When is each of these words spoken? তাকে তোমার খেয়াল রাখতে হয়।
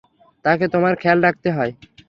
তাকে 0.45 0.65
তোমার 0.67 0.93
খেয়াল 0.95 1.19
রাখতে 1.21 1.49
হয়। 1.51 1.71